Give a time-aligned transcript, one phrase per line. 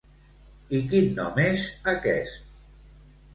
[0.77, 2.51] I quin nom és aquest?